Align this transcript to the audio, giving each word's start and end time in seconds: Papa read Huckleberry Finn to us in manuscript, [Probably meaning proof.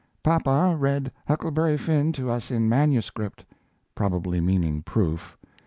Papa 0.23 0.75
read 0.79 1.11
Huckleberry 1.27 1.77
Finn 1.77 2.11
to 2.13 2.31
us 2.31 2.49
in 2.49 2.67
manuscript, 2.67 3.45
[Probably 3.93 4.41
meaning 4.41 4.81
proof. 4.81 5.37